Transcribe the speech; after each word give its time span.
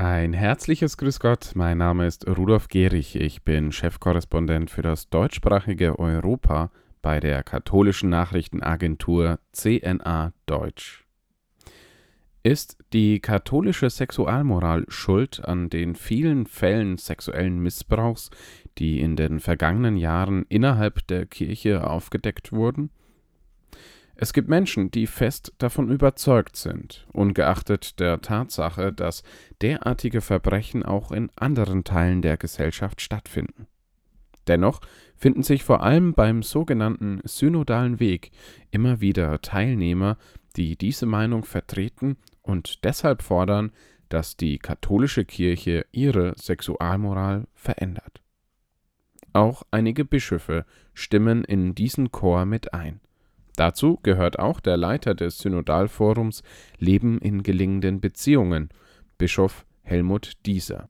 Ein 0.00 0.32
herzliches 0.32 0.96
Grüß 0.96 1.18
Gott, 1.18 1.50
mein 1.56 1.78
Name 1.78 2.06
ist 2.06 2.24
Rudolf 2.28 2.68
Gehrig, 2.68 3.16
ich 3.16 3.42
bin 3.42 3.72
Chefkorrespondent 3.72 4.70
für 4.70 4.82
das 4.82 5.08
deutschsprachige 5.10 5.98
Europa 5.98 6.70
bei 7.02 7.18
der 7.18 7.42
katholischen 7.42 8.08
Nachrichtenagentur 8.08 9.40
CNA 9.50 10.34
Deutsch. 10.46 11.04
Ist 12.44 12.78
die 12.92 13.18
katholische 13.18 13.90
Sexualmoral 13.90 14.84
schuld 14.86 15.44
an 15.44 15.68
den 15.68 15.96
vielen 15.96 16.46
Fällen 16.46 16.96
sexuellen 16.96 17.58
Missbrauchs, 17.58 18.30
die 18.78 19.00
in 19.00 19.16
den 19.16 19.40
vergangenen 19.40 19.96
Jahren 19.96 20.46
innerhalb 20.48 21.08
der 21.08 21.26
Kirche 21.26 21.84
aufgedeckt 21.84 22.52
wurden? 22.52 22.90
Es 24.20 24.32
gibt 24.32 24.48
Menschen, 24.48 24.90
die 24.90 25.06
fest 25.06 25.52
davon 25.58 25.90
überzeugt 25.90 26.56
sind, 26.56 27.06
ungeachtet 27.12 28.00
der 28.00 28.20
Tatsache, 28.20 28.92
dass 28.92 29.22
derartige 29.62 30.20
Verbrechen 30.20 30.82
auch 30.82 31.12
in 31.12 31.30
anderen 31.36 31.84
Teilen 31.84 32.20
der 32.20 32.36
Gesellschaft 32.36 33.00
stattfinden. 33.00 33.68
Dennoch 34.48 34.80
finden 35.16 35.44
sich 35.44 35.62
vor 35.62 35.84
allem 35.84 36.14
beim 36.14 36.42
sogenannten 36.42 37.20
synodalen 37.22 38.00
Weg 38.00 38.32
immer 38.72 39.00
wieder 39.00 39.40
Teilnehmer, 39.40 40.18
die 40.56 40.76
diese 40.76 41.06
Meinung 41.06 41.44
vertreten 41.44 42.16
und 42.42 42.84
deshalb 42.84 43.22
fordern, 43.22 43.70
dass 44.08 44.36
die 44.36 44.58
katholische 44.58 45.24
Kirche 45.26 45.86
ihre 45.92 46.34
Sexualmoral 46.36 47.46
verändert. 47.54 48.20
Auch 49.32 49.62
einige 49.70 50.04
Bischöfe 50.04 50.66
stimmen 50.92 51.44
in 51.44 51.76
diesen 51.76 52.10
Chor 52.10 52.44
mit 52.46 52.74
ein. 52.74 53.00
Dazu 53.58 53.98
gehört 54.04 54.38
auch 54.38 54.60
der 54.60 54.76
Leiter 54.76 55.16
des 55.16 55.38
Synodalforums 55.38 56.44
Leben 56.78 57.18
in 57.18 57.42
gelingenden 57.42 58.00
Beziehungen, 58.00 58.68
Bischof 59.18 59.66
Helmut 59.82 60.34
Dieser. 60.46 60.88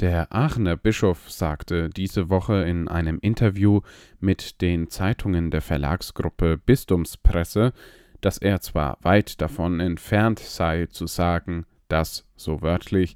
Der 0.00 0.32
Aachener 0.34 0.76
Bischof 0.76 1.30
sagte 1.30 1.88
diese 1.88 2.28
Woche 2.28 2.64
in 2.64 2.88
einem 2.88 3.20
Interview 3.20 3.82
mit 4.18 4.60
den 4.60 4.90
Zeitungen 4.90 5.52
der 5.52 5.60
Verlagsgruppe 5.60 6.58
Bistumspresse, 6.58 7.72
dass 8.20 8.38
er 8.38 8.60
zwar 8.60 8.98
weit 9.02 9.40
davon 9.40 9.78
entfernt 9.78 10.40
sei 10.40 10.86
zu 10.86 11.06
sagen, 11.06 11.64
dass, 11.86 12.28
so 12.34 12.60
wörtlich, 12.60 13.14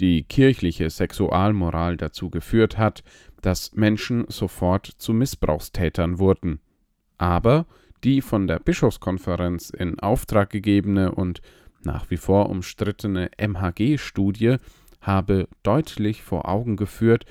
die 0.00 0.24
kirchliche 0.24 0.90
Sexualmoral 0.90 1.96
dazu 1.96 2.28
geführt 2.28 2.76
hat, 2.76 3.02
dass 3.40 3.72
Menschen 3.72 4.26
sofort 4.28 4.84
zu 4.84 5.14
Missbrauchstätern 5.14 6.18
wurden. 6.18 6.60
Aber 7.16 7.64
die 8.04 8.20
von 8.20 8.46
der 8.46 8.58
Bischofskonferenz 8.58 9.70
in 9.70 9.98
Auftrag 10.00 10.50
gegebene 10.50 11.12
und 11.12 11.40
nach 11.82 12.10
wie 12.10 12.16
vor 12.16 12.50
umstrittene 12.50 13.30
MHG-Studie 13.38 14.56
habe 15.00 15.48
deutlich 15.62 16.22
vor 16.22 16.48
Augen 16.48 16.76
geführt, 16.76 17.24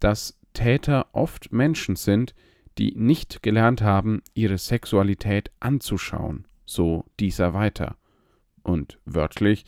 dass 0.00 0.38
Täter 0.52 1.06
oft 1.12 1.52
Menschen 1.52 1.96
sind, 1.96 2.34
die 2.78 2.94
nicht 2.96 3.42
gelernt 3.42 3.82
haben, 3.82 4.22
ihre 4.34 4.58
Sexualität 4.58 5.50
anzuschauen, 5.60 6.46
so 6.64 7.04
dieser 7.18 7.52
weiter. 7.54 7.96
Und 8.62 8.98
wörtlich, 9.04 9.64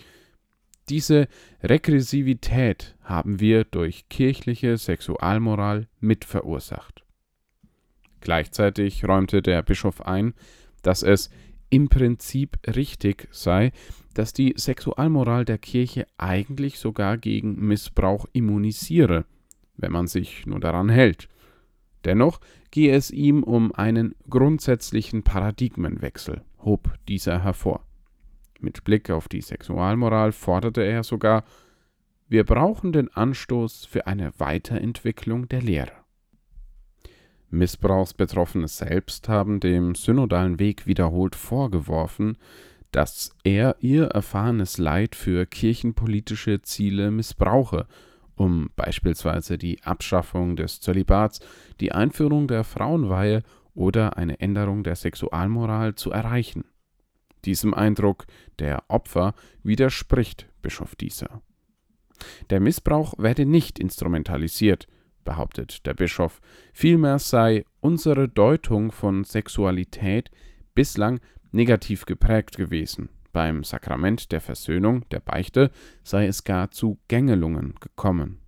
diese 0.89 1.29
Regressivität 1.63 2.97
haben 3.03 3.41
wir 3.41 3.65
durch 3.65 4.09
kirchliche 4.09 4.79
Sexualmoral 4.79 5.89
mitverursacht. 6.01 7.05
Gleichzeitig 8.21 9.07
räumte 9.07 9.43
der 9.43 9.63
Bischof 9.63 10.03
ein, 10.03 10.35
dass 10.83 11.03
es 11.03 11.31
im 11.71 11.89
Prinzip 11.89 12.59
richtig 12.67 13.29
sei, 13.31 13.73
dass 14.15 14.33
die 14.33 14.55
Sexualmoral 14.57 15.45
der 15.45 15.59
Kirche 15.59 16.07
eigentlich 16.17 16.79
sogar 16.79 17.19
gegen 17.19 17.57
Missbrauch 17.57 18.27
immunisiere, 18.33 19.27
wenn 19.77 19.93
man 19.93 20.07
sich 20.07 20.47
nur 20.47 20.61
daran 20.61 20.89
hält. 20.89 21.29
Dennoch 22.05 22.41
gehe 22.71 22.95
es 22.95 23.11
ihm 23.11 23.43
um 23.43 23.73
einen 23.75 24.15
grundsätzlichen 24.29 25.23
Paradigmenwechsel, 25.23 26.43
hob 26.65 26.95
dieser 27.07 27.43
hervor. 27.43 27.85
Mit 28.61 28.83
Blick 28.85 29.11
auf 29.11 29.29
die 29.29 29.41
Sexualmoral 29.41 30.33
forderte 30.33 30.83
er 30.83 31.05
sogar, 31.05 31.45
wir 32.29 32.45
brauchen 32.45 32.93
den 32.93 33.09
Anstoß 33.09 33.87
für 33.87 34.07
eine 34.07 34.33
Weiterentwicklung 34.39 35.49
der 35.49 35.63
Lehre. 35.63 35.93
Missbrauchsbetroffene 37.51 38.69
selbst 38.69 39.29
haben 39.29 39.61
dem 39.61 39.95
synodalen 39.95 40.59
Weg 40.59 40.87
wiederholt 40.87 41.35
vorgeworfen, 41.35 42.37
dass 42.93 43.31
er 43.45 43.77
ihr 43.81 44.07
erfahrenes 44.07 44.79
Leid 44.79 45.15
für 45.15 45.47
kirchenpolitische 45.47 46.63
Ziele 46.63 47.11
missbrauche, 47.11 47.87
um 48.37 48.71
beispielsweise 48.77 49.59
die 49.59 49.83
Abschaffung 49.83 50.57
des 50.57 50.81
Zölibats, 50.81 51.41
die 51.81 51.93
Einführung 51.93 52.49
der 52.49 52.65
Frauenweihe 52.65 53.43
oder 53.75 54.17
eine 54.17 54.41
Änderung 54.41 54.85
der 54.85 54.97
Sexualmoral 54.97 55.95
zu 55.95 56.11
erreichen. 56.11 56.65
Diesem 57.45 57.75
Eindruck 57.75 58.27
der 58.59 58.85
Opfer 58.89 59.35
widerspricht 59.63 60.49
Bischof 60.63 60.97
Dieser. 60.97 61.43
Der 62.51 62.61
Missbrauch 62.61 63.15
werde 63.19 63.47
nicht 63.47 63.79
instrumentalisiert, 63.79 64.89
behauptet 65.29 65.85
der 65.85 65.93
Bischof, 65.93 66.41
vielmehr 66.73 67.19
sei 67.19 67.67
unsere 67.81 68.31
Deutung 68.31 68.91
von 68.93 69.25
Sexualität 69.25 70.31
bislang 70.75 71.21
negativ 71.53 72.07
geprägt 72.07 72.57
gewesen. 72.57 73.11
Beim 73.35 73.63
Sakrament 73.63 74.33
der 74.33 74.41
Versöhnung, 74.41 75.07
der 75.11 75.21
Beichte, 75.21 75.71
sei 76.03 76.27
es 76.27 76.45
gar 76.45 76.71
zu 76.71 76.99
Gängelungen 77.09 77.75
gekommen. 77.79 78.39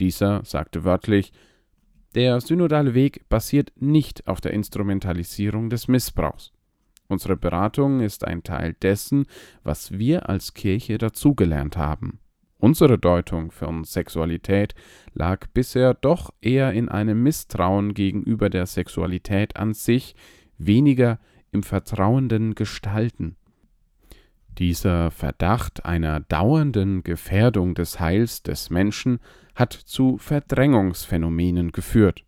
Dieser 0.00 0.42
sagte 0.46 0.84
wörtlich, 0.84 1.34
der 2.14 2.40
synodale 2.40 2.94
Weg 2.94 3.28
basiert 3.28 3.70
nicht 3.76 4.26
auf 4.26 4.40
der 4.40 4.54
Instrumentalisierung 4.54 5.68
des 5.68 5.86
Missbrauchs. 5.86 6.50
Unsere 7.08 7.36
Beratung 7.36 8.00
ist 8.00 8.26
ein 8.26 8.42
Teil 8.42 8.72
dessen, 8.80 9.26
was 9.64 9.92
wir 9.98 10.30
als 10.30 10.54
Kirche 10.54 10.96
dazugelernt 10.96 11.76
haben. 11.76 12.20
Unsere 12.62 12.96
Deutung 12.96 13.50
von 13.50 13.82
Sexualität 13.82 14.76
lag 15.14 15.48
bisher 15.52 15.94
doch 15.94 16.32
eher 16.40 16.72
in 16.72 16.88
einem 16.88 17.20
Misstrauen 17.20 17.92
gegenüber 17.92 18.50
der 18.50 18.66
Sexualität 18.66 19.56
an 19.56 19.74
sich, 19.74 20.14
weniger 20.58 21.18
im 21.50 21.64
vertrauenden 21.64 22.54
Gestalten. 22.54 23.34
Dieser 24.58 25.10
Verdacht 25.10 25.84
einer 25.84 26.20
dauernden 26.20 27.02
Gefährdung 27.02 27.74
des 27.74 27.98
Heils 27.98 28.44
des 28.44 28.70
Menschen 28.70 29.18
hat 29.56 29.72
zu 29.72 30.16
Verdrängungsphänomenen 30.18 31.72
geführt 31.72 32.24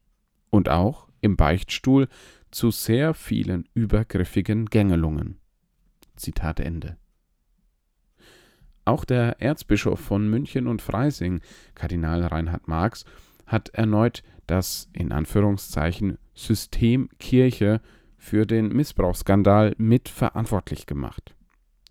und 0.50 0.68
auch 0.68 1.06
im 1.20 1.36
Beichtstuhl 1.36 2.08
zu 2.50 2.72
sehr 2.72 3.14
vielen 3.14 3.68
übergriffigen 3.72 4.66
Gängelungen. 4.66 5.38
Zitat 6.16 6.58
Ende. 6.58 6.96
Auch 8.84 9.04
der 9.04 9.40
Erzbischof 9.40 10.00
von 10.00 10.28
München 10.28 10.66
und 10.66 10.82
Freising, 10.82 11.40
Kardinal 11.74 12.24
Reinhard 12.24 12.68
Marx, 12.68 13.04
hat 13.46 13.70
erneut 13.70 14.22
das 14.46 14.88
in 14.92 15.12
Anführungszeichen 15.12 16.18
System 16.34 17.08
Kirche 17.18 17.80
für 18.18 18.46
den 18.46 18.68
Missbrauchsskandal 18.68 19.74
mitverantwortlich 19.78 20.86
gemacht. 20.86 21.34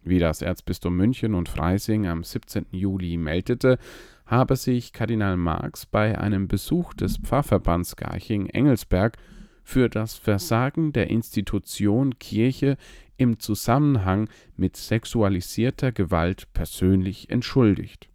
Wie 0.03 0.19
das 0.19 0.41
Erzbistum 0.41 0.97
München 0.97 1.33
und 1.33 1.49
Freising 1.49 2.07
am 2.07 2.23
17. 2.23 2.67
Juli 2.71 3.17
meldete, 3.17 3.77
habe 4.25 4.55
sich 4.55 4.93
Kardinal 4.93 5.37
Marx 5.37 5.85
bei 5.85 6.17
einem 6.17 6.47
Besuch 6.47 6.93
des 6.93 7.17
Pfarrverbands 7.17 7.95
Garching-Engelsberg 7.95 9.17
für 9.63 9.89
das 9.89 10.15
Versagen 10.15 10.93
der 10.93 11.09
Institution 11.09 12.19
Kirche 12.19 12.77
im 13.17 13.39
Zusammenhang 13.39 14.29
mit 14.55 14.75
sexualisierter 14.75 15.91
Gewalt 15.91 16.51
persönlich 16.53 17.29
entschuldigt. 17.29 18.09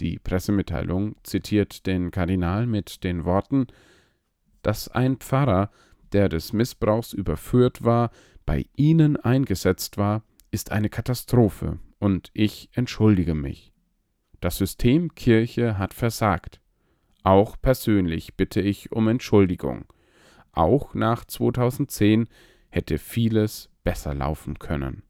Die 0.00 0.18
Pressemitteilung 0.18 1.16
zitiert 1.22 1.86
den 1.86 2.10
Kardinal 2.10 2.66
mit 2.66 3.04
den 3.04 3.24
Worten, 3.24 3.66
dass 4.62 4.88
ein 4.88 5.16
Pfarrer, 5.16 5.70
der 6.12 6.28
des 6.28 6.52
Missbrauchs 6.52 7.12
überführt 7.12 7.84
war, 7.84 8.10
bei 8.44 8.66
Ihnen 8.76 9.16
eingesetzt 9.16 9.96
war, 9.96 10.22
ist 10.50 10.72
eine 10.72 10.88
Katastrophe 10.88 11.78
und 11.98 12.30
ich 12.34 12.70
entschuldige 12.74 13.34
mich. 13.34 13.72
Das 14.40 14.58
System 14.58 15.14
Kirche 15.14 15.78
hat 15.78 15.94
versagt. 15.94 16.60
Auch 17.22 17.56
persönlich 17.60 18.36
bitte 18.36 18.60
ich 18.60 18.92
um 18.92 19.08
Entschuldigung. 19.08 19.86
Auch 20.56 20.94
nach 20.94 21.24
2010 21.24 22.28
hätte 22.70 22.98
vieles 22.98 23.70
besser 23.84 24.14
laufen 24.14 24.58
können. 24.58 25.02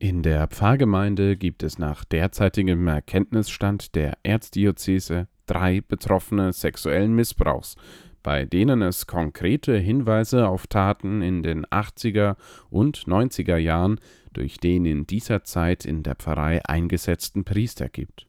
In 0.00 0.22
der 0.22 0.46
Pfarrgemeinde 0.48 1.36
gibt 1.36 1.62
es 1.62 1.78
nach 1.78 2.04
derzeitigem 2.04 2.86
Erkenntnisstand 2.86 3.94
der 3.94 4.18
Erzdiözese 4.24 5.28
drei 5.46 5.80
Betroffene 5.80 6.52
sexuellen 6.52 7.14
Missbrauchs, 7.14 7.76
bei 8.22 8.44
denen 8.44 8.82
es 8.82 9.06
konkrete 9.06 9.78
Hinweise 9.78 10.48
auf 10.48 10.66
Taten 10.66 11.22
in 11.22 11.42
den 11.42 11.64
80er 11.66 12.36
und 12.70 13.06
90er 13.06 13.56
Jahren 13.56 14.00
durch 14.32 14.58
den 14.58 14.84
in 14.86 15.06
dieser 15.06 15.44
Zeit 15.44 15.84
in 15.84 16.02
der 16.02 16.16
Pfarrei 16.16 16.64
eingesetzten 16.64 17.44
Priester 17.44 17.88
gibt. 17.88 18.27